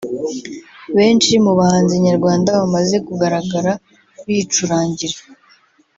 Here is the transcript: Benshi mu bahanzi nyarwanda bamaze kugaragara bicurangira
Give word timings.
Benshi 0.97 1.33
mu 1.45 1.51
bahanzi 1.59 1.93
nyarwanda 2.05 2.49
bamaze 2.59 2.95
kugaragara 3.07 3.71
bicurangira 4.25 5.17